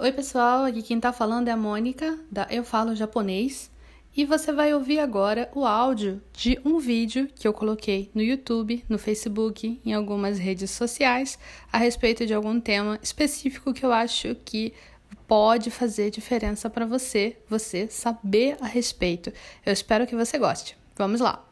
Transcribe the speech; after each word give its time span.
Oi, 0.00 0.12
pessoal, 0.12 0.64
aqui 0.64 0.80
quem 0.80 1.00
tá 1.00 1.12
falando 1.12 1.48
é 1.48 1.50
a 1.50 1.56
Mônica, 1.56 2.16
da 2.30 2.46
Eu 2.48 2.62
Falo 2.62 2.94
Japonês, 2.94 3.68
e 4.16 4.24
você 4.24 4.52
vai 4.52 4.72
ouvir 4.72 5.00
agora 5.00 5.50
o 5.52 5.66
áudio 5.66 6.22
de 6.32 6.56
um 6.64 6.78
vídeo 6.78 7.28
que 7.34 7.48
eu 7.48 7.52
coloquei 7.52 8.08
no 8.14 8.22
YouTube, 8.22 8.84
no 8.88 8.96
Facebook, 8.96 9.80
em 9.84 9.92
algumas 9.92 10.38
redes 10.38 10.70
sociais, 10.70 11.36
a 11.72 11.78
respeito 11.78 12.24
de 12.24 12.32
algum 12.32 12.60
tema 12.60 12.96
específico 13.02 13.74
que 13.74 13.84
eu 13.84 13.92
acho 13.92 14.36
que 14.44 14.72
pode 15.26 15.68
fazer 15.68 16.12
diferença 16.12 16.70
para 16.70 16.86
você, 16.86 17.36
você 17.48 17.88
saber 17.88 18.56
a 18.60 18.68
respeito. 18.68 19.32
Eu 19.66 19.72
espero 19.72 20.06
que 20.06 20.14
você 20.14 20.38
goste. 20.38 20.76
Vamos 20.96 21.20
lá. 21.20 21.44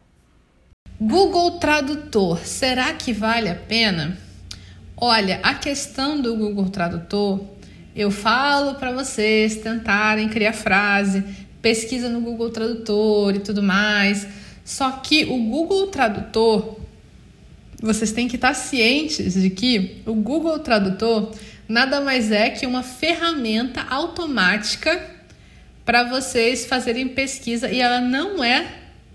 Google 1.01 1.59
Tradutor, 1.59 2.39
será 2.47 2.95
que 2.95 3.13
vale 3.13 3.49
a 3.49 3.57
pena? 3.57 4.17
Olha, 4.97 5.41
a 5.43 5.53
questão 5.53 6.19
do 6.23 6.37
Google 6.37 6.71
Tradutor, 6.71 7.56
eu 7.97 8.11
falo 8.11 8.75
para 8.75 8.93
vocês 8.93 9.57
tentarem 9.57 10.29
criar 10.29 10.53
frase, 10.53 11.25
pesquisa 11.63 12.11
no 12.11 12.21
Google 12.21 12.51
Tradutor 12.51 13.35
e 13.35 13.39
tudo 13.39 13.63
mais. 13.63 14.27
Só 14.63 14.91
que 14.93 15.25
o 15.25 15.39
Google 15.39 15.87
Tradutor, 15.87 16.77
vocês 17.81 18.13
têm 18.13 18.29
que 18.29 18.37
estar 18.37 18.53
cientes 18.53 19.33
de 19.33 19.49
que 19.49 20.03
o 20.05 20.13
Google 20.13 20.59
Tradutor 20.59 21.33
nada 21.67 22.03
mais 22.03 22.31
é 22.31 22.51
que 22.51 22.67
uma 22.67 22.83
ferramenta 22.83 23.87
automática 23.89 25.17
para 25.85 26.05
vocês 26.05 26.67
fazerem 26.67 27.09
pesquisa 27.09 27.71
e 27.71 27.81
ela 27.81 28.01
não 28.01 28.45
é 28.45 28.67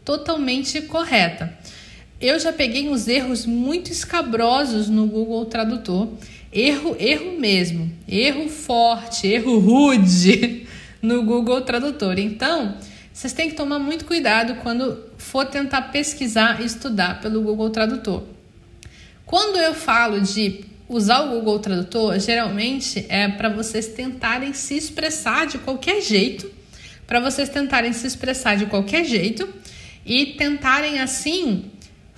totalmente 0.04 0.82
correta. 0.82 1.56
Eu 2.20 2.40
já 2.40 2.52
peguei 2.52 2.90
uns 2.90 3.08
erros 3.08 3.46
muito 3.46 3.92
escabrosos 3.92 4.88
no 4.88 5.06
Google 5.06 5.46
Tradutor. 5.46 6.08
Erro, 6.52 6.96
erro 7.00 7.40
mesmo. 7.40 7.92
Erro 8.08 8.50
forte, 8.50 9.28
erro 9.28 9.60
rude 9.60 10.68
no 11.02 11.24
Google 11.24 11.62
Tradutor. 11.62 12.20
Então, 12.20 12.76
vocês 13.14 13.32
têm 13.32 13.50
que 13.50 13.56
tomar 13.56 13.80
muito 13.80 14.06
cuidado 14.06 14.56
quando 14.56 15.02
for 15.18 15.46
tentar 15.46 15.84
pesquisar 15.84 16.62
e 16.62 16.66
estudar 16.66 17.22
pelo 17.22 17.42
Google 17.42 17.70
Tradutor. 17.70 18.24
Quando 19.26 19.58
eu 19.58 19.74
falo 19.74 20.20
de 20.20 20.66
usar 20.90 21.22
o 21.22 21.30
Google 21.30 21.60
Tradutor, 21.60 22.20
geralmente 22.20 23.06
é 23.08 23.30
para 23.30 23.48
vocês 23.48 23.88
tentarem 23.88 24.52
se 24.52 24.76
expressar 24.76 25.48
de 25.48 25.58
qualquer 25.58 26.02
jeito, 26.02 26.52
para 27.08 27.22
vocês 27.22 27.48
tentarem 27.48 27.94
se 27.94 28.06
expressar 28.06 28.58
de 28.58 28.66
qualquer 28.66 29.06
jeito 29.06 29.48
e 30.06 30.26
tentarem 30.26 31.00
assim 31.00 31.72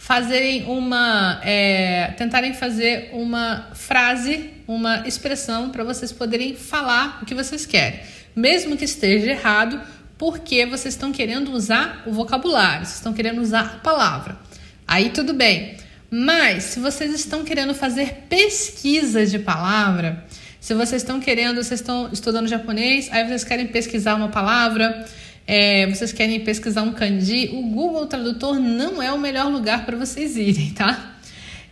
fazerem 0.03 0.65
uma 0.65 1.39
é, 1.45 2.13
tentarem 2.17 2.53
fazer 2.53 3.11
uma 3.13 3.69
frase, 3.73 4.49
uma 4.67 5.07
expressão 5.07 5.69
para 5.69 5.81
vocês 5.85 6.11
poderem 6.11 6.57
falar 6.57 7.19
o 7.21 7.25
que 7.25 7.33
vocês 7.33 7.65
querem, 7.65 8.01
mesmo 8.35 8.75
que 8.75 8.83
esteja 8.83 9.31
errado, 9.31 9.79
porque 10.17 10.65
vocês 10.65 10.93
estão 10.95 11.13
querendo 11.13 11.53
usar 11.53 12.03
o 12.05 12.11
vocabulário, 12.11 12.85
vocês 12.85 12.97
estão 12.97 13.13
querendo 13.13 13.41
usar 13.41 13.61
a 13.61 13.79
palavra. 13.79 14.37
Aí 14.85 15.09
tudo 15.09 15.33
bem. 15.33 15.77
Mas 16.11 16.65
se 16.65 16.81
vocês 16.81 17.13
estão 17.13 17.45
querendo 17.45 17.73
fazer 17.73 18.25
pesquisa 18.27 19.25
de 19.25 19.39
palavra, 19.39 20.25
se 20.59 20.73
vocês 20.73 21.01
estão 21.01 21.21
querendo, 21.21 21.63
vocês 21.63 21.79
estão 21.79 22.09
estudando 22.11 22.49
japonês, 22.49 23.07
aí 23.09 23.25
vocês 23.25 23.45
querem 23.45 23.67
pesquisar 23.67 24.15
uma 24.15 24.27
palavra, 24.27 25.07
é, 25.45 25.87
vocês 25.87 26.13
querem 26.13 26.39
pesquisar 26.39 26.83
um 26.83 26.93
kanji, 26.93 27.49
o 27.53 27.61
Google 27.63 28.05
Tradutor 28.05 28.59
não 28.59 29.01
é 29.01 29.11
o 29.11 29.19
melhor 29.19 29.51
lugar 29.51 29.85
para 29.85 29.97
vocês 29.97 30.37
irem, 30.37 30.71
tá? 30.71 31.17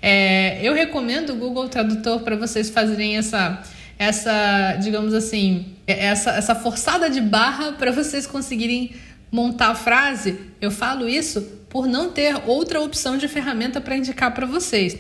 É, 0.02 0.60
eu 0.62 0.74
recomendo 0.74 1.32
o 1.32 1.36
Google 1.36 1.70
Tradutor 1.70 2.22
para 2.22 2.36
vocês 2.36 2.70
fazerem 2.70 3.18
essa, 3.18 3.62
essa, 3.98 4.78
digamos 4.82 5.14
assim, 5.14 5.68
essa, 5.86 6.32
essa 6.32 6.56
forçada 6.56 7.10
de 7.10 7.22
barra 7.22 7.74
para 7.74 7.92
vocês 7.92 8.26
conseguirem 8.26 8.92
montar 9.32 9.70
a 9.70 9.76
frase. 9.76 10.38
Eu 10.60 10.72
falo 10.72 11.08
isso 11.08 11.42
por 11.70 11.88
não 11.88 12.12
ter 12.12 12.36
outra 12.48 12.81
opção 12.81 13.18
de 13.18 13.28
ferramenta 13.28 13.80
para 13.80 13.96
indicar 13.96 14.34
para 14.34 14.46
vocês. 14.46 14.98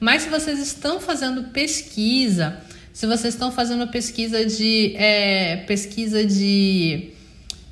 Mas 0.00 0.22
se 0.22 0.28
vocês 0.28 0.58
estão 0.58 1.00
fazendo 1.00 1.44
pesquisa, 1.50 2.60
se 2.92 3.06
vocês 3.06 3.34
estão 3.34 3.52
fazendo 3.52 3.86
pesquisa 3.88 4.46
de 4.46 4.94
é, 4.96 5.56
pesquisa 5.66 6.24
de 6.24 7.13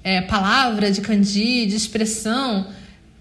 é, 0.04 0.20
palavra, 0.20 0.90
de 0.90 1.00
kanji, 1.00 1.66
de 1.66 1.76
expressão, 1.76 2.66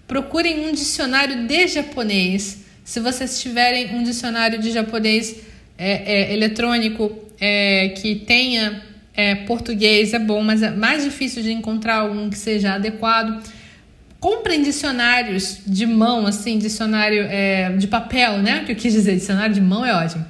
procurem 0.06 0.68
um 0.68 0.72
dicionário 0.72 1.46
de 1.46 1.68
japonês. 1.68 2.64
Se 2.84 3.00
vocês 3.00 3.40
tiverem 3.40 3.94
um 3.94 4.02
dicionário 4.02 4.60
de 4.60 4.70
japonês 4.70 5.36
é, 5.78 6.30
é, 6.30 6.34
eletrônico 6.34 7.16
é, 7.40 7.88
que 7.90 8.16
tenha 8.16 8.82
é, 9.14 9.34
português, 9.34 10.12
é 10.12 10.18
bom, 10.18 10.42
mas 10.42 10.62
é 10.62 10.70
mais 10.70 11.04
difícil 11.04 11.42
de 11.42 11.52
encontrar 11.52 12.04
um 12.04 12.28
que 12.28 12.38
seja 12.38 12.74
adequado. 12.74 13.42
Comprem 14.18 14.62
dicionários 14.62 15.58
de 15.66 15.84
mão, 15.86 16.26
assim, 16.26 16.58
dicionário 16.58 17.26
é, 17.28 17.70
de 17.76 17.86
papel, 17.88 18.38
né? 18.38 18.62
Que 18.64 18.72
eu 18.72 18.76
quis 18.76 18.92
dizer, 18.92 19.14
dicionário 19.14 19.54
de 19.54 19.60
mão 19.60 19.84
é 19.84 19.94
ótimo. 19.94 20.24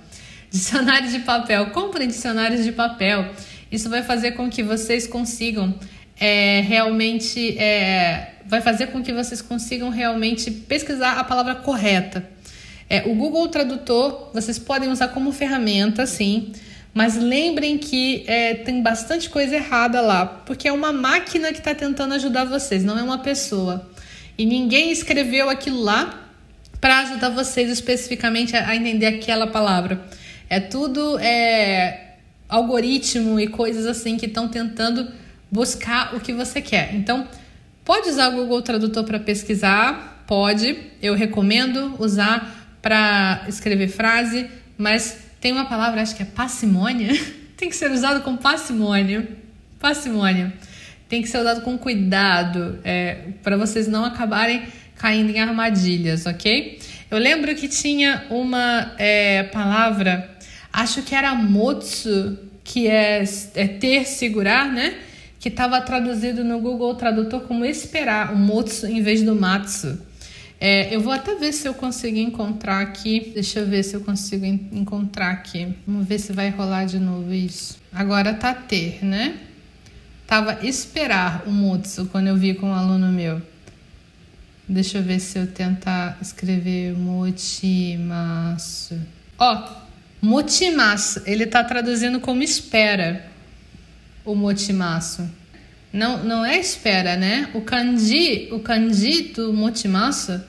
Dicionário 0.51 1.11
de 1.11 1.19
papel. 1.21 1.67
Comprem 1.71 2.09
dicionários 2.09 2.65
de 2.65 2.73
papel. 2.73 3.31
Isso 3.71 3.89
vai 3.91 4.03
fazer 4.03 4.33
com 4.33 4.49
que 4.49 4.63
vocês 4.63 5.07
consigam 5.07 5.75
é, 6.23 6.61
realmente 6.61 7.59
é, 7.59 8.35
vai 8.47 8.61
fazer 8.61 8.87
com 8.93 9.03
que 9.03 9.13
vocês 9.13 9.43
consigam 9.43 9.91
realmente 9.91 10.53
pesquisar 10.53 11.19
a 11.19 11.25
palavra 11.25 11.57
correta. 11.57 12.25
É, 12.89 13.03
o 13.07 13.15
Google 13.17 13.49
Tradutor 13.49 14.31
vocês 14.33 14.57
podem 14.57 14.89
usar 14.89 15.09
como 15.09 15.33
ferramenta, 15.33 16.07
sim, 16.07 16.53
mas 16.95 17.17
lembrem 17.17 17.77
que 17.77 18.23
é, 18.29 18.55
tem 18.55 18.81
bastante 18.81 19.29
coisa 19.29 19.57
errada 19.57 20.01
lá, 20.01 20.25
porque 20.25 20.69
é 20.69 20.73
uma 20.73 20.93
máquina 20.93 21.53
que 21.53 21.59
está 21.59 21.75
tentando 21.75 22.15
ajudar 22.15 22.45
vocês, 22.45 22.85
não 22.85 22.97
é 22.97 23.03
uma 23.03 23.19
pessoa. 23.19 23.91
E 24.39 24.47
ninguém 24.47 24.93
escreveu 24.93 25.51
aquilo 25.51 25.83
lá 25.83 26.31
para 26.81 27.01
ajudar 27.01 27.31
vocês 27.31 27.69
especificamente 27.69 28.57
a, 28.57 28.69
a 28.69 28.77
entender 28.77 29.07
aquela 29.07 29.49
palavra. 29.49 30.07
É 30.49 30.61
tudo 30.61 31.19
é, 31.19 32.13
algoritmo 32.49 33.41
e 33.41 33.49
coisas 33.49 33.87
assim 33.87 34.17
que 34.17 34.27
estão 34.27 34.47
tentando 34.47 35.21
buscar 35.53 36.17
o 36.17 36.21
que 36.21 36.33
você 36.33 36.63
quer. 36.63 36.95
Então, 36.95 37.29
pode 37.85 38.09
usar 38.09 38.31
o 38.31 38.37
Google 38.37 38.63
Tradutor 38.63 39.05
para 39.05 39.21
pesquisar, 39.21 40.25
pode. 40.27 40.77
Eu 41.03 41.15
recomendo 41.15 41.95
usar 41.99 42.79
para 42.81 43.45
escrever 43.47 43.89
frase, 43.89 44.49
mas 44.79 45.19
tem 45.41 45.53
uma 45.53 45.67
palavra, 45.67 46.01
acho 46.01 46.17
que 46.17 46.23
é 46.23 46.27
parcimônia, 46.27 47.13
tem 47.57 47.69
que 47.69 47.77
ser 47.77 47.91
usado 47.91 48.23
com 48.23 48.37
parcimônia. 48.37 49.29
Parcimônia. 49.79 50.53
Tem 51.09 51.21
que 51.21 51.29
ser 51.29 51.39
usado 51.39 51.61
com 51.61 51.77
cuidado, 51.77 52.79
é, 52.83 53.17
para 53.43 53.59
vocês 53.59 53.87
não 53.87 54.05
acabarem 54.05 54.63
caindo 54.97 55.31
em 55.31 55.41
armadilhas, 55.41 56.25
ok? 56.25 56.79
Eu 57.11 57.19
lembro 57.19 57.55
que 57.55 57.69
tinha 57.69 58.25
uma 58.31 58.95
é, 58.97 59.43
palavra, 59.43 60.31
acho 60.73 61.03
que 61.03 61.15
era 61.15 61.35
motsu, 61.35 62.39
que 62.65 62.89
é, 62.89 63.23
é 63.55 63.67
ter, 63.67 64.07
segurar, 64.07 64.73
né? 64.73 64.95
Que 65.43 65.49
estava 65.49 65.81
traduzido 65.81 66.45
no 66.45 66.61
Google 66.61 66.95
Tradutor 66.95 67.41
como 67.41 67.65
esperar, 67.65 68.33
o 68.33 68.39
motsu 68.39 68.87
em 68.87 69.03
vez 69.03 69.25
do 69.25 69.35
matsu. 69.35 69.99
É, 70.61 70.95
eu 70.95 71.01
vou 71.01 71.13
até 71.13 71.35
ver 71.35 71.53
se 71.53 71.67
eu 71.67 71.75
consigo 71.75 72.17
encontrar 72.17 72.81
aqui. 72.81 73.33
Deixa 73.35 73.59
eu 73.59 73.67
ver 73.67 73.83
se 73.83 73.97
eu 73.97 74.03
consigo 74.03 74.47
encontrar 74.47 75.33
aqui. 75.33 75.75
Vamos 75.85 76.07
ver 76.07 76.21
se 76.21 76.33
vai 76.33 76.49
rolar 76.51 76.85
de 76.85 77.01
novo 77.01 77.35
isso. 77.35 77.77
Agora 77.93 78.33
tá 78.35 78.55
ter, 78.55 79.05
né? 79.05 79.35
Tava 80.29 80.65
esperar 80.65 81.43
o 81.45 81.51
motsu 81.51 82.07
quando 82.07 82.29
eu 82.29 82.37
vi 82.37 82.55
com 82.55 82.69
um 82.69 82.75
aluno 82.75 83.09
meu. 83.09 83.43
Deixa 84.69 84.99
eu 84.99 85.03
ver 85.03 85.19
se 85.19 85.41
eu 85.41 85.49
tentar 85.49 86.19
escrever 86.23 86.97
motimasu. 86.97 88.95
Ó, 89.37 89.69
motimasu, 90.21 91.21
ele 91.27 91.47
tá 91.47 91.65
traduzindo 91.65 92.21
como 92.21 92.45
espera 92.45 93.32
o 94.25 94.35
motimaço. 94.35 95.29
Não, 95.93 96.25
não 96.25 96.45
é 96.45 96.59
espera, 96.59 97.17
né? 97.17 97.51
O 97.55 97.61
kanji, 97.61 98.49
o 98.51 98.61
kanji 98.61 99.33
do 99.35 99.53
motimaço, 99.53 100.43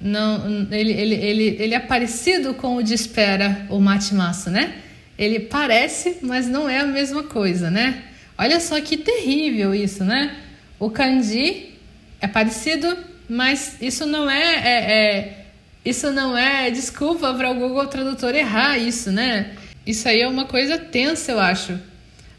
não, 0.00 0.66
ele, 0.70 0.92
ele, 0.92 1.14
ele, 1.14 1.56
ele 1.58 1.74
é 1.74 1.80
parecido 1.80 2.54
com 2.54 2.76
o 2.76 2.82
de 2.82 2.94
espera, 2.94 3.66
o 3.70 3.80
matimaço, 3.80 4.50
né? 4.50 4.74
Ele 5.18 5.40
parece, 5.40 6.18
mas 6.22 6.46
não 6.46 6.68
é 6.68 6.78
a 6.78 6.86
mesma 6.86 7.22
coisa, 7.22 7.70
né? 7.70 8.02
Olha 8.38 8.60
só 8.60 8.80
que 8.80 8.96
terrível 8.96 9.74
isso, 9.74 10.04
né? 10.04 10.36
O 10.78 10.90
kanji 10.90 11.74
é 12.20 12.28
parecido, 12.28 12.96
mas 13.28 13.78
isso 13.80 14.04
não 14.04 14.30
é, 14.30 14.54
é, 14.54 14.92
é 14.92 15.46
isso 15.84 16.12
não 16.12 16.36
é 16.36 16.70
desculpa 16.70 17.32
para 17.32 17.50
o 17.50 17.54
Google 17.54 17.86
Tradutor 17.86 18.34
errar 18.34 18.76
isso, 18.76 19.10
né? 19.10 19.52
Isso 19.86 20.06
aí 20.08 20.20
é 20.20 20.28
uma 20.28 20.44
coisa 20.44 20.76
tensa, 20.76 21.32
eu 21.32 21.40
acho. 21.40 21.78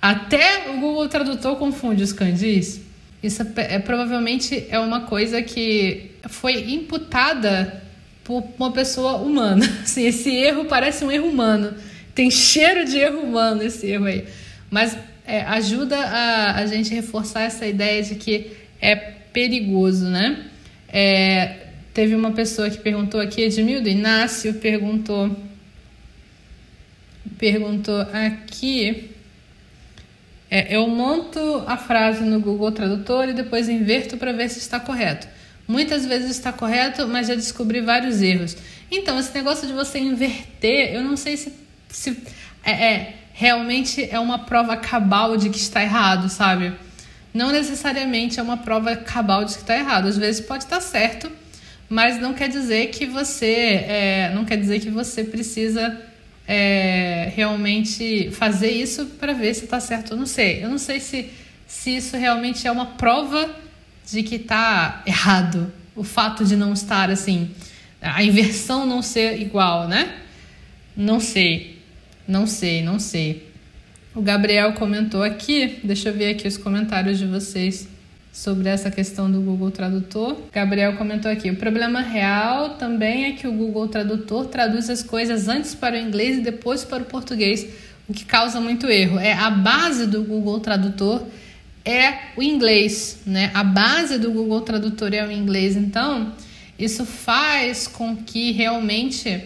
Até 0.02 0.70
o 0.70 0.80
Google 0.80 1.08
Tradutor 1.08 1.56
confunde 1.58 2.04
os 2.04 2.14
kanjis. 2.14 2.82
Isso 3.22 3.42
é, 3.42 3.76
é, 3.76 3.80
provavelmente 3.80 4.66
é 4.70 4.80
uma 4.80 5.02
coisa 5.02 5.42
que 5.42 6.12
foi 6.30 6.72
imputada 6.72 7.84
por 8.24 8.44
uma 8.58 8.72
pessoa 8.72 9.18
humana. 9.18 9.66
Assim, 9.84 10.06
esse 10.06 10.30
erro 10.30 10.66
parece 10.66 11.04
um 11.04 11.12
erro 11.12 11.28
humano. 11.28 11.74
Tem 12.14 12.30
cheiro 12.30 12.86
de 12.86 12.98
erro 12.98 13.20
humano 13.20 13.64
esse 13.64 13.88
erro 13.88 14.06
aí. 14.06 14.26
Mas 14.70 14.98
é, 15.26 15.42
ajuda 15.42 15.98
a, 15.98 16.56
a 16.58 16.66
gente 16.66 16.94
reforçar 16.94 17.42
essa 17.42 17.66
ideia 17.66 18.04
de 18.04 18.16
que 18.16 18.52
é 18.82 18.96
perigoso, 18.96 20.06
né? 20.06 20.46
É, 20.88 21.68
teve 21.94 22.16
uma 22.16 22.32
pessoa 22.32 22.70
que 22.70 22.78
perguntou 22.78 23.20
aqui, 23.20 23.42
Edmildo 23.42 23.90
Inácio 23.90 24.54
perguntou 24.56 25.36
perguntou 27.38 28.00
aqui 28.14 29.12
é, 30.50 30.76
eu 30.76 30.88
monto 30.88 31.64
a 31.68 31.76
frase 31.76 32.24
no 32.24 32.40
Google 32.40 32.72
Tradutor 32.72 33.30
e 33.30 33.34
depois 33.34 33.68
inverto 33.68 34.18
para 34.18 34.32
ver 34.32 34.50
se 34.50 34.60
está 34.60 34.80
correto. 34.80 35.28
Muitas 35.68 36.06
vezes 36.06 36.32
está 36.32 36.54
correto, 36.54 37.08
mas 37.08 37.28
já 37.28 37.36
descobri 37.36 37.82
vários 37.82 38.22
erros. 38.22 38.56
Então, 38.90 39.20
esse 39.20 39.34
negócio 39.34 39.68
de 39.68 39.74
você 39.74 40.00
inverter, 40.00 40.94
eu 40.94 41.04
não 41.04 41.18
sei 41.18 41.36
se, 41.36 41.54
se 41.90 42.18
é, 42.64 42.72
é 42.72 43.14
realmente 43.34 44.08
é 44.10 44.18
uma 44.18 44.40
prova 44.40 44.78
cabal 44.78 45.36
de 45.36 45.50
que 45.50 45.58
está 45.58 45.84
errado, 45.84 46.30
sabe? 46.30 46.74
Não 47.34 47.52
necessariamente 47.52 48.40
é 48.40 48.44
uma 48.44 48.58
prova 48.58 48.96
cabal 48.96 49.44
de 49.44 49.54
que 49.54 49.60
está 49.60 49.78
errado. 49.78 50.08
Às 50.08 50.18
vezes 50.18 50.40
pode 50.40 50.64
estar 50.64 50.80
certo, 50.80 51.30
mas 51.90 52.20
não 52.20 52.34
quer 52.34 52.48
dizer 52.48 52.88
que 52.88 53.06
você 53.06 53.46
é, 53.88 54.32
não 54.34 54.46
quer 54.46 54.56
dizer 54.56 54.80
que 54.80 54.90
você 54.90 55.24
precisa 55.26 56.02
é, 56.48 57.32
realmente 57.36 58.32
fazer 58.32 58.72
isso 58.72 59.06
para 59.20 59.34
ver 59.34 59.54
se 59.54 59.66
está 59.66 59.80
certo. 59.80 60.14
Eu 60.14 60.18
não 60.18 60.26
sei. 60.26 60.64
Eu 60.64 60.70
não 60.70 60.78
sei 60.78 61.00
se, 61.00 61.30
se 61.68 61.98
isso 61.98 62.16
realmente 62.16 62.66
é 62.66 62.72
uma 62.72 62.86
prova 62.86 63.54
de 64.10 64.24
que 64.24 64.36
está 64.36 65.04
errado. 65.06 65.72
O 65.96 66.04
fato 66.04 66.46
de 66.46 66.56
não 66.56 66.74
estar 66.74 67.10
assim, 67.10 67.52
a 68.02 68.24
inversão 68.24 68.86
não 68.86 69.02
ser 69.02 69.42
igual, 69.42 69.88
né? 69.88 70.16
Não 70.96 71.20
sei. 71.20 71.82
Não 72.28 72.46
sei, 72.48 72.82
não 72.82 73.00
sei. 73.00 73.48
O 74.14 74.22
Gabriel 74.22 74.74
comentou 74.74 75.24
aqui, 75.24 75.80
deixa 75.84 76.10
eu 76.10 76.14
ver 76.14 76.32
aqui 76.32 76.48
os 76.48 76.58
comentários 76.58 77.20
de 77.20 77.26
vocês 77.26 77.88
sobre 78.32 78.70
essa 78.70 78.92
questão 78.92 79.32
do 79.32 79.42
Google 79.42 79.72
Tradutor. 79.72 80.38
Gabriel 80.54 80.96
comentou 80.96 81.32
aqui: 81.32 81.50
o 81.50 81.56
problema 81.56 82.02
real 82.02 82.72
também 82.72 83.26
é 83.26 83.32
que 83.32 83.48
o 83.48 83.52
Google 83.52 83.88
Tradutor 83.88 84.46
traduz 84.46 84.90
as 84.90 85.02
coisas 85.02 85.48
antes 85.48 85.74
para 85.74 85.96
o 85.96 86.00
inglês 86.00 86.38
e 86.38 86.42
depois 86.42 86.84
para 86.84 87.04
o 87.04 87.06
português, 87.06 87.68
o 88.08 88.14
que 88.14 88.26
causa 88.26 88.60
muito 88.60 88.88
erro. 88.88 89.20
É 89.20 89.34
a 89.34 89.50
base 89.50 90.06
do 90.08 90.24
Google 90.24 90.60
Tradutor 90.60 91.24
é 91.88 92.34
o 92.36 92.44
inglês, 92.44 93.20
né? 93.26 93.50
A 93.54 93.64
base 93.64 94.18
do 94.18 94.30
Google 94.30 94.60
Tradutor 94.62 95.14
é 95.14 95.26
o 95.26 95.32
inglês, 95.32 95.78
então 95.78 96.34
isso 96.78 97.06
faz 97.06 97.88
com 97.88 98.16
que 98.16 98.52
realmente 98.52 99.46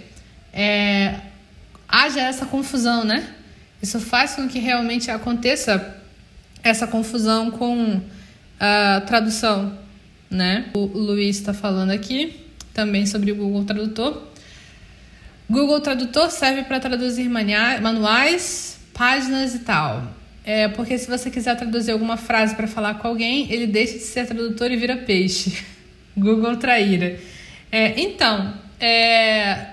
é, 0.51 1.15
haja 1.87 2.19
essa 2.19 2.45
confusão, 2.45 3.03
né? 3.03 3.27
Isso 3.81 3.99
faz 3.99 4.33
com 4.35 4.47
que 4.47 4.57
realmente 4.57 5.11
aconteça 5.11 5.97
essa 6.63 6.87
confusão 6.87 7.51
com 7.51 8.01
a 8.63 9.01
tradução, 9.01 9.75
né? 10.29 10.69
O 10.75 10.85
Luiz 10.85 11.37
está 11.37 11.51
falando 11.51 11.89
aqui 11.89 12.39
também 12.71 13.07
sobre 13.07 13.31
o 13.31 13.35
Google 13.35 13.65
Tradutor. 13.65 14.21
Google 15.49 15.81
Tradutor 15.81 16.29
serve 16.29 16.61
para 16.63 16.79
traduzir 16.79 17.27
manuais, 17.27 18.79
páginas 18.93 19.55
e 19.55 19.59
tal. 19.59 20.13
É 20.45 20.67
porque 20.67 20.95
se 20.95 21.09
você 21.09 21.31
quiser 21.31 21.55
traduzir 21.57 21.91
alguma 21.91 22.17
frase 22.17 22.55
para 22.55 22.67
falar 22.67 22.99
com 22.99 23.07
alguém, 23.07 23.51
ele 23.51 23.65
deixa 23.65 23.93
de 23.93 24.03
ser 24.03 24.27
tradutor 24.27 24.71
e 24.71 24.77
vira 24.77 24.95
peixe. 24.95 25.65
Google 26.15 26.55
traíra. 26.57 27.19
É, 27.71 27.99
então, 27.99 28.53
é, 28.79 29.69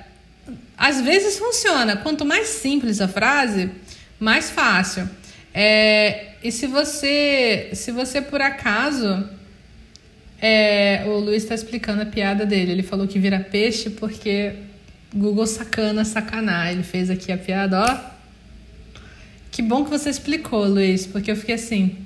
às 0.79 1.02
vezes 1.02 1.38
funciona. 1.38 1.99
Quanto 1.99 2.25
mais 2.25 2.49
simples 2.49 3.02
a 3.02 3.08
frase, 3.08 3.70
mais 4.19 4.50
fácil. 4.50 5.08
É, 5.52 6.28
e 6.43 6.52
se 6.52 6.67
você, 6.67 7.70
se 7.73 7.90
você 7.90 8.23
por 8.23 8.40
acaso, 8.40 9.29
é, 10.40 11.02
o 11.06 11.19
Luiz 11.19 11.43
está 11.43 11.55
explicando 11.55 12.02
a 12.02 12.06
piada 12.06 12.46
dele. 12.46 12.73
Ele 12.73 12.82
falou 12.82 13.08
que 13.08 13.19
vira 13.19 13.40
peixe 13.40 13.90
porque 13.90 14.55
Google 15.12 15.46
sacana 15.46 16.05
sacanar. 16.05 16.70
Ele 16.70 16.82
fez 16.82 17.11
aqui 17.11 17.32
a 17.32 17.38
piada, 17.38 17.81
ó. 17.81 18.19
Que 19.50 19.62
bom 19.62 19.82
que 19.82 19.90
você 19.90 20.08
explicou, 20.08 20.64
Luiz, 20.67 21.06
porque 21.06 21.31
eu 21.31 21.37
fiquei 21.37 21.56
assim. 21.56 21.96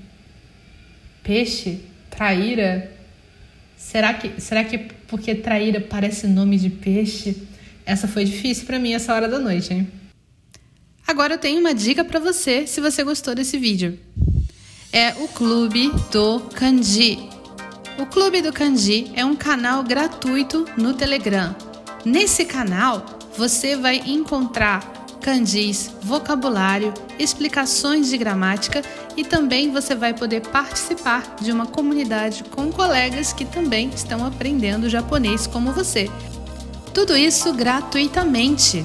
Peixe? 1.23 1.81
Traíra? 2.11 2.91
Será 3.77 4.15
que, 4.15 4.41
será 4.41 4.65
que 4.65 4.79
porque 5.07 5.35
traíra 5.35 5.81
parece 5.81 6.27
nome 6.27 6.57
de 6.57 6.71
peixe? 6.71 7.37
Essa 7.85 8.09
foi 8.09 8.25
difícil 8.25 8.65
para 8.65 8.79
mim 8.79 8.95
essa 8.95 9.13
hora 9.13 9.29
da 9.29 9.39
noite, 9.39 9.75
hein? 9.75 9.89
Agora 11.07 11.35
eu 11.35 11.39
tenho 11.39 11.61
uma 11.61 11.75
dica 11.75 12.05
para 12.05 12.21
você 12.21 12.67
se 12.67 12.81
você 12.81 13.03
gostou 13.03 13.35
desse 13.35 13.59
vídeo. 13.59 13.99
É 14.93 15.15
o 15.21 15.29
Clube 15.29 15.91
do 16.11 16.41
Kanji. 16.55 17.29
O 17.99 18.07
Clube 18.07 18.43
do 18.43 18.53
Kanji 18.53 19.11
é 19.15 19.25
um 19.25 19.37
canal 19.37 19.83
gratuito 19.83 20.67
no 20.77 20.95
Telegram. 20.95 21.55
Nesse 22.05 22.45
canal 22.45 23.05
você 23.37 23.77
vai 23.77 24.03
encontrar 24.07 24.93
kanjis, 25.21 25.91
vocabulário, 26.03 26.93
explicações 27.19 28.11
de 28.11 28.19
gramática 28.19 28.83
e 29.17 29.25
também 29.25 29.71
você 29.71 29.95
vai 29.95 30.13
poder 30.13 30.41
participar 30.41 31.37
de 31.41 31.53
uma 31.53 31.67
comunidade 31.67 32.45
com 32.45 32.73
colegas 32.73 33.33
que 33.33 33.45
também 33.45 33.89
estão 33.95 34.27
aprendendo 34.27 34.89
japonês 34.89 35.47
como 35.47 35.73
você. 35.73 36.11
Tudo 36.93 37.17
isso 37.17 37.53
gratuitamente. 37.53 38.85